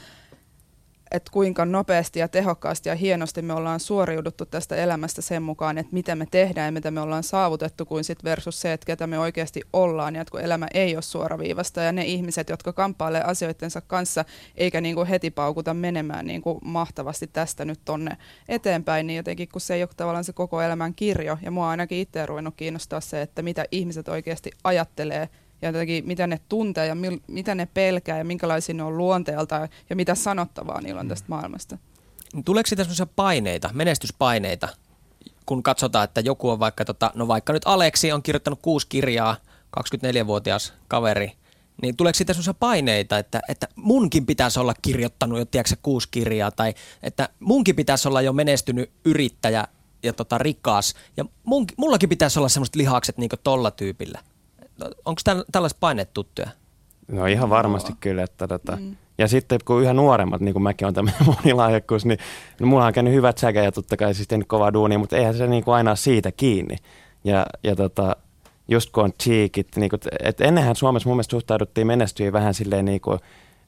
että 1.11 1.31
kuinka 1.31 1.65
nopeasti 1.65 2.19
ja 2.19 2.27
tehokkaasti 2.27 2.89
ja 2.89 2.95
hienosti 2.95 3.41
me 3.41 3.53
ollaan 3.53 3.79
suoriuduttu 3.79 4.45
tästä 4.45 4.75
elämästä 4.75 5.21
sen 5.21 5.43
mukaan, 5.43 5.77
että 5.77 5.93
mitä 5.93 6.15
me 6.15 6.27
tehdään 6.31 6.65
ja 6.65 6.71
mitä 6.71 6.91
me 6.91 7.01
ollaan 7.01 7.23
saavutettu, 7.23 7.85
kuin 7.85 8.03
sit 8.03 8.23
versus 8.23 8.61
se, 8.61 8.73
että 8.73 8.85
ketä 8.85 9.07
me 9.07 9.19
oikeasti 9.19 9.61
ollaan 9.73 10.15
ja 10.15 10.21
että 10.21 10.31
kun 10.31 10.41
elämä 10.41 10.67
ei 10.73 10.95
ole 10.95 11.01
suoraviivasta 11.01 11.81
ja 11.81 11.91
ne 11.91 12.05
ihmiset, 12.05 12.49
jotka 12.49 12.73
kamppailee 12.73 13.21
asioittensa 13.21 13.81
kanssa 13.81 14.25
eikä 14.55 14.81
niinku 14.81 15.05
heti 15.09 15.31
paukuta 15.31 15.73
menemään 15.73 16.25
niinku 16.25 16.59
mahtavasti 16.63 17.27
tästä 17.27 17.65
nyt 17.65 17.79
tonne 17.85 18.17
eteenpäin, 18.49 19.07
niin 19.07 19.17
jotenkin 19.17 19.49
kun 19.51 19.61
se 19.61 19.73
ei 19.73 19.83
ole 19.83 19.89
tavallaan 19.97 20.23
se 20.23 20.33
koko 20.33 20.61
elämän 20.61 20.93
kirjo. 20.95 21.37
Ja 21.41 21.51
mua 21.51 21.69
ainakin 21.69 21.97
itse 21.97 22.25
ruvennut 22.25 22.53
kiinnostaa 22.57 23.01
se, 23.01 23.21
että 23.21 23.41
mitä 23.41 23.65
ihmiset 23.71 24.07
oikeasti 24.07 24.51
ajattelee 24.63 25.29
ja 25.61 25.69
jotenkin 25.69 26.07
mitä 26.07 26.27
ne 26.27 26.39
tuntee 26.49 26.87
ja 26.87 26.95
mil, 26.95 27.19
mitä 27.27 27.55
ne 27.55 27.67
pelkää 27.73 28.17
ja 28.17 28.25
minkälaisia 28.25 28.75
ne 28.75 28.83
on 28.83 28.97
luonteelta 28.97 29.67
ja 29.89 29.95
mitä 29.95 30.15
sanottavaa 30.15 30.81
niillä 30.81 30.99
on 30.99 31.07
tästä 31.07 31.25
maailmasta. 31.29 31.77
Tuleeko 32.45 32.67
siitä 32.67 32.83
sellaisia 32.83 33.05
paineita, 33.05 33.69
menestyspaineita, 33.73 34.69
kun 35.45 35.63
katsotaan, 35.63 36.03
että 36.03 36.21
joku 36.21 36.49
on 36.49 36.59
vaikka, 36.59 36.85
tota, 36.85 37.11
no 37.15 37.27
vaikka 37.27 37.53
nyt 37.53 37.63
Aleksi 37.65 38.11
on 38.11 38.23
kirjoittanut 38.23 38.59
kuusi 38.61 38.87
kirjaa, 38.87 39.35
24-vuotias 39.79 40.73
kaveri, 40.87 41.31
niin 41.81 41.97
tuleeko 41.97 42.17
siitä 42.17 42.33
sellaisia 42.33 42.53
paineita, 42.53 43.17
että, 43.17 43.41
että 43.49 43.67
munkin 43.75 44.25
pitäisi 44.25 44.59
olla 44.59 44.73
kirjoittanut 44.81 45.39
jo, 45.39 45.45
tiedätkö, 45.45 45.75
kuusi 45.81 46.07
kirjaa, 46.11 46.51
tai 46.51 46.73
että 47.03 47.29
munkin 47.39 47.75
pitäisi 47.75 48.07
olla 48.07 48.21
jo 48.21 48.33
menestynyt 48.33 48.91
yrittäjä 49.05 49.67
ja 50.03 50.13
tota, 50.13 50.37
rikas, 50.37 50.93
ja 51.17 51.25
mun, 51.43 51.65
mullakin 51.77 52.09
pitäisi 52.09 52.39
olla 52.39 52.49
semmoiset 52.49 52.75
lihakset 52.75 53.17
niin 53.17 53.29
tolla 53.43 53.71
tyypillä 53.71 54.19
onko 55.05 55.21
tällaiset 55.51 55.79
paineet 55.79 56.13
tuttuja? 56.13 56.47
No 57.07 57.25
ihan 57.25 57.49
varmasti 57.49 57.91
no. 57.91 57.97
kyllä. 57.99 58.23
Että 58.23 58.47
tota. 58.47 58.75
mm. 58.75 58.95
Ja 59.17 59.27
sitten 59.27 59.59
kun 59.65 59.81
yhä 59.81 59.93
nuoremmat, 59.93 60.41
niin 60.41 60.53
kuin 60.53 60.63
mäkin 60.63 60.85
olen 60.85 60.95
tämmöinen 60.95 61.25
monilahjakkuus, 61.37 62.05
niin 62.05 62.19
no, 62.59 62.67
mulla 62.67 62.85
on 62.85 62.93
käynyt 62.93 63.13
hyvät 63.13 63.37
säkä 63.37 63.63
ja 63.63 63.71
totta 63.71 63.97
kai 63.97 64.13
siis 64.13 64.27
tehnyt 64.27 64.47
kovaa 64.47 64.73
duunia, 64.73 64.99
mutta 64.99 65.17
eihän 65.17 65.37
se 65.37 65.47
niin 65.47 65.63
kuin 65.63 65.75
aina 65.75 65.95
siitä 65.95 66.31
kiinni. 66.31 66.75
Ja, 67.23 67.45
ja 67.63 67.75
tota, 67.75 68.15
just 68.67 68.89
kun 68.91 69.03
on 69.03 69.13
cheekit, 69.23 69.67
niin 69.75 69.89
kuin, 69.89 69.99
että 70.23 70.45
ennenhän 70.45 70.75
Suomessa 70.75 71.09
mun 71.09 71.15
mielestä 71.15 71.31
suhtauduttiin 71.31 71.87
menestyjiin 71.87 72.33
vähän 72.33 72.53
silleen 72.53 72.85
niin 72.85 73.01
kuin 73.01 73.19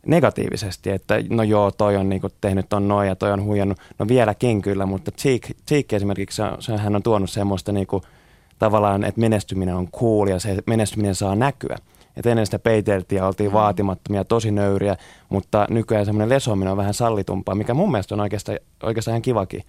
negatiivisesti, 0.05 0.89
että 0.89 1.15
no 1.29 1.43
joo, 1.43 1.71
toi 1.71 1.97
on 1.97 2.09
niin 2.09 2.21
kuin 2.21 2.33
tehnyt 2.41 2.69
ton 2.69 2.87
noin 2.87 3.07
ja 3.07 3.15
toi 3.15 3.31
on 3.31 3.43
huijannut. 3.43 3.77
No 3.99 4.07
vieläkin 4.07 4.61
kyllä, 4.61 4.85
mutta 4.85 5.11
cheek, 5.11 5.47
cheek 5.67 5.93
esimerkiksi, 5.93 6.35
se, 6.35 6.43
se, 6.59 6.77
hän 6.77 6.95
on 6.95 7.03
tuonut 7.03 7.29
semmoista 7.29 7.71
niin 7.71 7.87
kuin– 7.87 8.03
tavallaan, 8.59 9.03
että 9.03 9.21
menestyminen 9.21 9.75
on 9.75 9.91
cool 9.91 10.27
ja 10.27 10.39
se 10.39 10.57
menestyminen 10.65 11.15
saa 11.15 11.35
näkyä. 11.35 11.77
Et 12.17 12.25
ennen 12.25 12.45
sitä 12.45 12.59
peiteltiin 12.59 13.17
ja 13.17 13.27
oltiin 13.27 13.49
mm. 13.49 13.53
vaatimattomia, 13.53 14.25
tosi 14.25 14.51
nöyriä, 14.51 14.95
mutta 15.29 15.67
nykyään 15.69 16.05
semmoinen 16.05 16.29
lesominen 16.29 16.71
on 16.71 16.77
vähän 16.77 16.93
sallitumpaa, 16.93 17.55
mikä 17.55 17.73
mun 17.73 17.91
mielestä 17.91 18.15
on 18.15 18.21
oikeastaan, 18.21 18.59
oikeastaan 18.83 19.13
ihan 19.13 19.21
kivakin. 19.21 19.63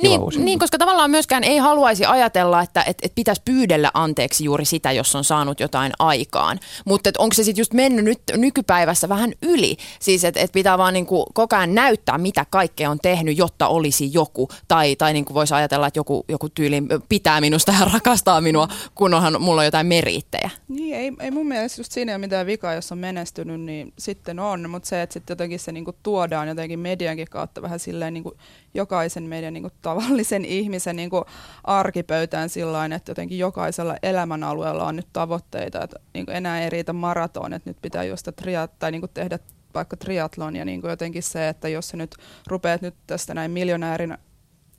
Kiva 0.00 0.08
niin, 0.08 0.20
uusi. 0.20 0.40
niin, 0.40 0.58
koska 0.58 0.78
tavallaan 0.78 1.10
myöskään 1.10 1.44
ei 1.44 1.58
haluaisi 1.58 2.04
ajatella, 2.04 2.62
että 2.62 2.82
et, 2.86 2.98
et 3.02 3.12
pitäisi 3.14 3.42
pyydellä 3.44 3.90
anteeksi 3.94 4.44
juuri 4.44 4.64
sitä, 4.64 4.92
jos 4.92 5.16
on 5.16 5.24
saanut 5.24 5.60
jotain 5.60 5.92
aikaan. 5.98 6.60
Mutta 6.84 7.10
onko 7.18 7.34
se 7.34 7.44
sitten 7.44 7.60
just 7.60 7.72
mennyt 7.72 8.04
nyt 8.04 8.18
nykypäivässä 8.36 9.08
vähän 9.08 9.32
yli? 9.42 9.76
Siis 10.00 10.24
että 10.24 10.40
et 10.40 10.52
pitää 10.52 10.78
vaan 10.78 10.94
niinku 10.94 11.26
koko 11.34 11.56
ajan 11.56 11.74
näyttää, 11.74 12.18
mitä 12.18 12.46
kaikkea 12.50 12.90
on 12.90 12.98
tehnyt, 13.02 13.38
jotta 13.38 13.68
olisi 13.68 14.10
joku. 14.12 14.48
Tai, 14.68 14.96
tai 14.96 15.12
niinku 15.12 15.34
voisi 15.34 15.54
ajatella, 15.54 15.86
että 15.86 15.98
joku, 15.98 16.24
joku 16.28 16.48
tyyli 16.48 16.82
pitää 17.08 17.40
minusta 17.40 17.72
ja 17.72 17.88
rakastaa 17.94 18.40
minua, 18.40 18.68
kun 18.94 19.14
onhan, 19.14 19.42
mulla 19.42 19.60
on 19.60 19.64
jotain 19.64 19.86
meriittejä. 19.86 20.50
Niin, 20.68 20.96
ei, 20.96 21.12
ei 21.20 21.30
mun 21.30 21.46
mielestä 21.46 21.80
just 21.80 21.92
siinä 21.92 22.12
ei 22.12 22.14
ole 22.14 22.20
mitään 22.20 22.46
vikaa, 22.46 22.74
jos 22.74 22.92
on 22.92 22.98
menestynyt, 22.98 23.60
niin 23.60 23.92
sitten 23.98 24.38
on. 24.38 24.70
Mutta 24.70 24.88
se, 24.88 25.02
että 25.02 25.12
sitten 25.12 25.34
jotenkin 25.34 25.58
se 25.58 25.72
niinku 25.72 25.94
tuodaan 26.02 26.48
jotenkin 26.48 26.78
mediankin 26.78 27.26
kautta 27.30 27.62
vähän 27.62 27.78
silleen 27.78 28.14
niinku 28.14 28.36
jokaisen 28.74 29.22
meidän 29.22 29.54
niinku 29.54 29.70
tavallisen 29.82 30.44
ihmisen 30.58 30.96
niinku 30.96 31.24
arkipöytään 31.64 32.48
sillä 32.48 32.86
että 32.96 33.10
jotenkin 33.10 33.38
jokaisella 33.38 33.96
elämänalueella 34.02 34.86
on 34.86 34.96
nyt 34.96 35.08
tavoitteita, 35.12 35.82
että 35.82 35.96
niinku 36.14 36.32
enää 36.32 36.60
ei 36.60 36.70
riitä 36.70 36.92
maraton, 36.92 37.52
että 37.52 37.70
nyt 37.70 37.76
pitää 37.82 38.04
juosta 38.04 38.32
triat, 38.32 38.78
tai 38.78 38.90
niinku 38.90 39.08
tehdä 39.08 39.38
vaikka 39.74 39.96
triatlon 39.96 40.56
ja 40.56 40.64
niinku 40.64 40.88
jotenkin 40.88 41.22
se, 41.22 41.48
että 41.48 41.68
jos 41.68 41.88
sä 41.88 41.96
nyt 41.96 42.16
rupeat 42.46 42.82
nyt 42.82 42.94
tästä 43.06 43.34
näin 43.34 43.50
miljonäärin 43.50 44.18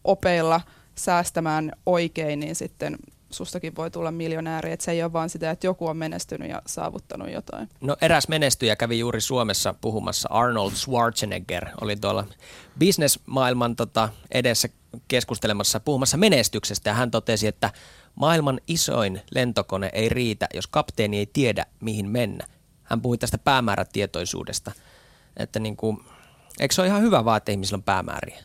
opeilla 0.03 0.61
säästämään 0.95 1.71
oikein, 1.85 2.39
niin 2.39 2.55
sitten 2.55 2.97
sustakin 3.29 3.75
voi 3.75 3.91
tulla 3.91 4.11
miljonääri, 4.11 4.71
että 4.71 4.83
se 4.83 4.91
ei 4.91 5.03
ole 5.03 5.13
vaan 5.13 5.29
sitä, 5.29 5.51
että 5.51 5.67
joku 5.67 5.87
on 5.87 5.97
menestynyt 5.97 6.49
ja 6.49 6.61
saavuttanut 6.65 7.31
jotain. 7.31 7.69
No 7.81 7.97
eräs 8.01 8.27
menestyjä 8.27 8.75
kävi 8.75 8.99
juuri 8.99 9.21
Suomessa 9.21 9.75
puhumassa, 9.81 10.29
Arnold 10.31 10.71
Schwarzenegger 10.71 11.65
oli 11.81 11.95
tuolla 11.95 12.25
bisnesmaailman 12.79 13.75
tota, 13.75 14.09
edessä 14.31 14.69
keskustelemassa 15.07 15.79
puhumassa 15.79 16.17
menestyksestä 16.17 16.89
ja 16.89 16.93
hän 16.93 17.11
totesi, 17.11 17.47
että 17.47 17.71
maailman 18.15 18.61
isoin 18.67 19.21
lentokone 19.35 19.89
ei 19.93 20.09
riitä, 20.09 20.47
jos 20.53 20.67
kapteeni 20.67 21.17
ei 21.17 21.25
tiedä 21.25 21.65
mihin 21.81 22.09
mennä. 22.09 22.47
Hän 22.83 23.01
puhui 23.01 23.17
tästä 23.17 23.37
päämäärätietoisuudesta, 23.37 24.71
että 25.37 25.59
niin 25.59 25.77
kuin, 25.77 25.97
eikö 26.59 26.75
se 26.75 26.81
ole 26.81 26.87
ihan 26.87 27.01
hyvä 27.01 27.25
vaan, 27.25 27.37
että 27.37 27.51
ihmisillä 27.51 27.77
on 27.77 27.83
päämääriä? 27.83 28.43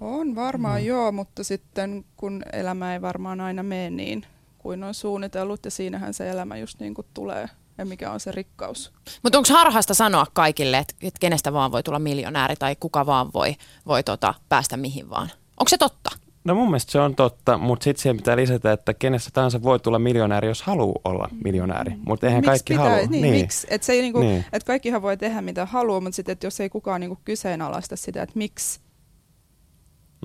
On 0.00 0.34
varmaan 0.34 0.80
mm. 0.80 0.86
joo, 0.86 1.12
mutta 1.12 1.44
sitten 1.44 2.04
kun 2.16 2.42
elämä 2.52 2.92
ei 2.92 3.02
varmaan 3.02 3.40
aina 3.40 3.62
mene 3.62 3.90
niin 3.90 4.26
kuin 4.58 4.84
on 4.84 4.94
suunnitellut 4.94 5.64
ja 5.64 5.70
siinähän 5.70 6.14
se 6.14 6.30
elämä 6.30 6.56
just 6.56 6.80
niin 6.80 6.94
kuin 6.94 7.06
tulee 7.14 7.48
ja 7.78 7.86
mikä 7.86 8.10
on 8.10 8.20
se 8.20 8.32
rikkaus. 8.32 8.92
Mutta 9.22 9.38
onko 9.38 9.48
harhasta 9.52 9.94
sanoa 9.94 10.26
kaikille, 10.32 10.78
että, 10.78 10.94
että 11.02 11.20
kenestä 11.20 11.52
vaan 11.52 11.72
voi 11.72 11.82
tulla 11.82 11.98
miljonääri 11.98 12.56
tai 12.56 12.76
kuka 12.80 13.06
vaan 13.06 13.32
voi, 13.34 13.54
voi 13.86 14.02
tota, 14.02 14.34
päästä 14.48 14.76
mihin 14.76 15.10
vaan? 15.10 15.30
Onko 15.60 15.68
se 15.68 15.78
totta? 15.78 16.10
No 16.44 16.54
mun 16.54 16.68
mielestä 16.68 16.92
se 16.92 17.00
on 17.00 17.14
totta, 17.14 17.58
mutta 17.58 17.84
sitten 17.84 18.02
siihen 18.02 18.16
pitää 18.16 18.36
lisätä, 18.36 18.72
että 18.72 18.94
kenestä 18.94 19.30
tahansa 19.32 19.62
voi 19.62 19.80
tulla 19.80 19.98
miljonääri, 19.98 20.48
jos 20.48 20.62
haluaa 20.62 21.00
olla 21.04 21.28
miljonääri. 21.44 21.92
Mutta 22.06 22.26
eihän 22.26 22.40
miksi 22.40 22.48
kaikki 22.48 22.72
pitää, 22.72 22.90
halua. 22.90 23.06
Niin, 23.06 23.22
niin. 23.22 23.34
Miksi? 23.34 23.66
Et 23.70 23.82
se 23.82 23.92
ei 23.92 24.02
niinku, 24.02 24.20
niin. 24.20 24.44
et 24.52 24.64
kaikkihan 24.64 25.02
voi 25.02 25.16
tehdä 25.16 25.40
mitä 25.40 25.66
haluaa, 25.66 26.00
mutta 26.00 26.16
sitten 26.16 26.36
jos 26.42 26.60
ei 26.60 26.68
kukaan 26.68 27.00
niinku 27.00 27.18
kyseenalaista 27.24 27.96
sitä, 27.96 28.22
että 28.22 28.38
miksi 28.38 28.80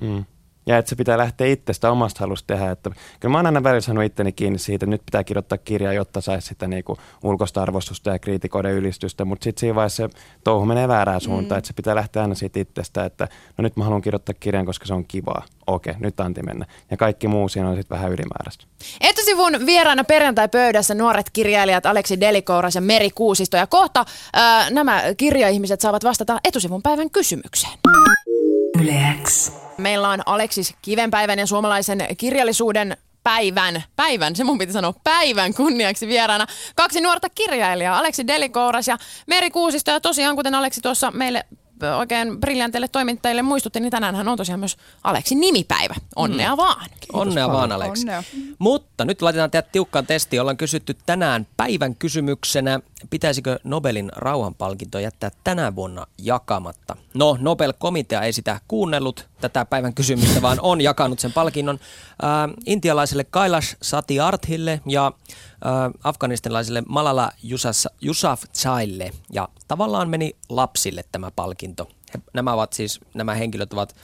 Mm. 0.02 0.24
Ja 0.66 0.78
että 0.78 0.88
se 0.88 0.96
pitää 0.96 1.18
lähteä 1.18 1.46
itsestä 1.46 1.90
omasta 1.90 2.20
halusta 2.20 2.54
tehdä. 2.54 2.70
Että, 2.70 2.90
kyllä 3.20 3.32
mä 3.32 3.38
oon 3.38 3.46
aina 3.46 3.62
välillä 3.62 3.80
saanut 3.80 4.04
itteni 4.04 4.32
kiinni 4.32 4.58
siitä, 4.58 4.84
että 4.84 4.90
nyt 4.90 5.02
pitää 5.04 5.24
kirjoittaa 5.24 5.58
kirjaa, 5.58 5.92
jotta 5.92 6.20
saisi 6.20 6.48
sitä 6.48 6.66
niinku 6.68 6.98
ulkoista 7.22 7.62
arvostusta 7.62 8.10
ja 8.10 8.18
kriitikoiden 8.18 8.72
ylistystä. 8.72 9.24
Mutta 9.24 9.44
sitten 9.44 9.60
siinä 9.60 9.74
vaiheessa 9.74 10.08
se 10.08 10.18
touhu 10.44 10.66
menee 10.66 10.88
väärään 10.88 11.18
mm. 11.18 11.24
suuntaan, 11.24 11.56
mm. 11.56 11.58
että 11.58 11.68
se 11.68 11.72
pitää 11.72 11.94
lähteä 11.94 12.22
aina 12.22 12.34
siitä 12.34 12.60
itsestä, 12.60 13.04
että 13.04 13.28
no 13.58 13.62
nyt 13.62 13.76
mä 13.76 13.84
haluan 13.84 14.02
kirjoittaa 14.02 14.34
kirjan, 14.40 14.66
koska 14.66 14.86
se 14.86 14.94
on 14.94 15.04
kivaa. 15.06 15.44
Okei, 15.66 15.94
nyt 15.98 16.20
anti 16.20 16.42
mennä. 16.42 16.66
Ja 16.90 16.96
kaikki 16.96 17.28
muu 17.28 17.48
siinä 17.48 17.68
on 17.68 17.76
sitten 17.76 17.96
vähän 17.96 18.12
ylimääräistä. 18.12 18.64
Etusivun 19.00 19.66
vieraana 19.66 20.04
perjantai-pöydässä 20.04 20.94
nuoret 20.94 21.30
kirjailijat 21.30 21.86
Aleksi 21.86 22.20
Delikouras 22.20 22.74
ja 22.74 22.80
Meri 22.80 23.10
Kuusisto. 23.10 23.56
Ja 23.56 23.66
kohta 23.66 24.04
ää, 24.32 24.70
nämä 24.70 25.02
kirjaihmiset 25.16 25.80
saavat 25.80 26.04
vastata 26.04 26.40
etusivun 26.44 26.82
päivän 26.82 27.10
kysymykseen. 27.10 27.78
Yleäks. 28.82 29.52
Meillä 29.78 30.08
on 30.08 30.20
Aleksis 30.26 30.74
Kivenpäivän 30.82 31.38
ja 31.38 31.46
suomalaisen 31.46 32.06
kirjallisuuden 32.16 32.96
päivän, 33.24 33.82
päivän, 33.96 34.36
se 34.36 34.44
mun 34.44 34.58
piti 34.58 34.72
sanoa 34.72 34.94
päivän 35.04 35.54
kunniaksi 35.54 36.06
vieraana. 36.06 36.46
Kaksi 36.74 37.00
nuorta 37.00 37.28
kirjailijaa, 37.30 37.98
Aleksi 37.98 38.26
Delikouras 38.26 38.88
ja 38.88 38.98
Meri 39.26 39.50
Kuusisto. 39.50 39.90
Ja 39.90 40.00
tosiaan, 40.00 40.36
kuten 40.36 40.54
Aleksi 40.54 40.80
tuossa 40.80 41.10
meille 41.10 41.44
oikein 41.98 42.40
briljanteille 42.40 42.88
toimittajille 42.88 43.42
muistutti, 43.42 43.80
niin 43.80 43.90
tänään 43.90 44.28
on 44.28 44.36
tosiaan 44.36 44.60
myös 44.60 44.76
Aleksin 45.04 45.40
nimipäivä. 45.40 45.94
Onnea 46.16 46.50
mm. 46.50 46.56
vaan. 46.56 46.90
Onnea 47.12 47.46
paljon. 47.46 47.60
vaan, 47.60 47.72
Aleksi. 47.72 48.02
Onnea. 48.02 48.22
Mutta 48.58 49.04
nyt 49.04 49.22
laitetaan 49.22 49.50
teidät 49.50 49.72
tiukkaan 49.72 50.06
testiin. 50.06 50.40
Ollaan 50.40 50.56
kysytty 50.56 50.96
tänään 51.06 51.46
päivän 51.56 51.94
kysymyksenä, 51.94 52.80
pitäisikö 53.10 53.58
Nobelin 53.64 54.12
rauhanpalkinto 54.16 54.98
jättää 54.98 55.30
tänä 55.44 55.74
vuonna 55.74 56.06
jakamatta. 56.18 56.96
No, 57.14 57.38
Nobel-komitea 57.40 58.22
ei 58.22 58.32
sitä 58.32 58.60
kuunnellut 58.68 59.28
tätä 59.40 59.64
päivän 59.64 59.94
kysymystä, 59.94 60.42
vaan 60.42 60.58
on 60.60 60.80
jakanut 60.80 61.18
sen 61.18 61.32
palkinnon 61.32 61.78
äh, 62.24 62.54
intialaiselle 62.66 63.24
Kailash 63.24 63.76
Satyarthille 63.82 64.80
ja 64.86 65.06
äh, 65.06 65.72
afganistanilaiselle 66.04 66.82
Malala 66.88 67.30
Yousafzaille. 68.02 69.10
Ja 69.32 69.48
tavallaan 69.68 70.08
meni 70.08 70.36
lapsille 70.48 71.04
tämä 71.12 71.30
palkinto. 71.36 71.88
He, 72.14 72.20
nämä 72.34 72.52
ovat 72.52 72.72
siis, 72.72 73.00
nämä 73.14 73.34
henkilöt 73.34 73.72
ovat 73.72 73.94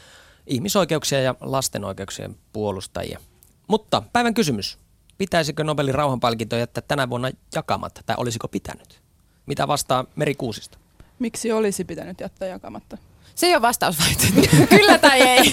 ihmisoikeuksien 0.49 1.25
ja 1.25 1.35
lasten 1.41 1.85
oikeuksien 1.85 2.37
puolustajia. 2.53 3.21
Mutta 3.69 4.03
päivän 4.13 4.35
kysymys. 4.35 4.79
Pitäisikö 5.19 5.65
Nobelin 5.65 5.95
rauhanpalkinto 5.95 6.57
jättää 6.57 6.83
tänä 6.89 7.11
vuonna 7.11 7.31
jakamatta, 7.55 8.01
tai 8.07 8.17
olisiko 8.19 8.49
pitänyt? 8.49 9.03
Mitä 9.47 9.69
vastaa 9.69 10.05
Meri 10.17 10.35
Kuusisto? 10.35 10.79
Miksi 11.19 11.53
olisi 11.53 11.85
pitänyt 11.85 12.21
jättää 12.21 12.49
jakamatta? 12.49 12.99
Se 13.35 13.47
ei 13.47 13.55
ole 13.55 13.63
vastausvaihtoehto. 13.63 14.57
Kyllä 14.77 14.99
tai 14.99 15.21
ei. 15.21 15.53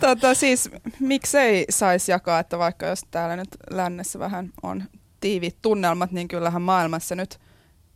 Tota, 0.00 0.34
siis 0.34 0.70
miksei 1.00 1.66
saisi 1.70 2.12
jakaa, 2.12 2.40
että 2.40 2.58
vaikka 2.58 2.86
jos 2.86 3.00
täällä 3.10 3.36
nyt 3.36 3.48
lännessä 3.70 4.18
vähän 4.18 4.52
on 4.62 4.84
tiivit 5.20 5.56
tunnelmat, 5.62 6.12
niin 6.12 6.28
kyllähän 6.28 6.62
maailmassa 6.62 7.14
nyt 7.14 7.38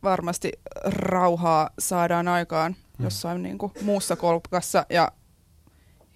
varmasti 0.03 0.51
rauhaa 0.85 1.69
saadaan 1.79 2.27
aikaan 2.27 2.75
jossain 2.99 3.43
niin 3.43 3.57
kuin 3.57 3.71
muussa 3.81 4.15
kolkassa 4.15 4.85
ja 4.89 5.11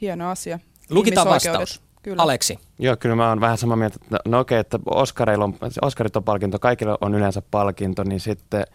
hieno 0.02 0.30
asia. 0.30 0.60
Lukitaan 0.90 1.28
vastaus. 1.28 1.82
Kyllä. 2.02 2.24
Aleksi. 2.24 2.60
Joo, 2.80 2.98
kyllä 2.98 3.16
mä 3.16 3.30
oon 3.30 3.42
vähän 3.42 3.58
samaa 3.58 3.78
mieltä, 3.78 3.98
että 4.02 4.18
no 4.28 4.40
okei, 4.40 4.60
että 4.60 4.80
Oscareilla 4.86 5.46
on, 5.46 5.56
Oscarit 5.82 6.16
on 6.16 6.24
palkinto, 6.24 6.60
kaikille 6.60 6.98
on 7.02 7.16
yleensä 7.16 7.42
palkinto, 7.52 8.04
niin 8.04 8.20
sitten 8.20 8.66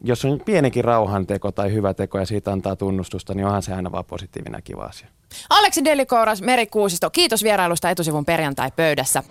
jos 0.00 0.24
on 0.24 0.40
pienikin 0.44 0.84
rauhanteko 0.84 1.52
tai 1.52 1.72
hyvä 1.72 1.94
teko 1.94 2.18
ja 2.18 2.26
siitä 2.26 2.52
antaa 2.52 2.76
tunnustusta, 2.76 3.34
niin 3.34 3.46
onhan 3.46 3.62
se 3.62 3.74
aina 3.74 3.92
vaan 3.92 4.04
positiivinen 4.04 4.58
ja 4.58 4.62
kiva 4.62 4.82
asia. 4.84 5.08
Aleksi 5.50 5.84
Delikouras, 5.84 6.42
Meri 6.42 6.66
Kuusisto, 6.66 7.10
kiitos 7.10 7.42
vierailusta 7.42 7.90
etusivun 7.90 8.24
perjantai-pöydässä. 8.24 9.22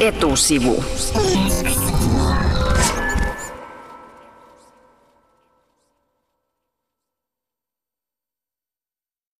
Etusivu. 0.00 0.84